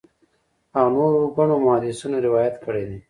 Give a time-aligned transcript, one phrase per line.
[0.77, 2.97] او نورو ګڼو محدِّثينو روايت کړی دی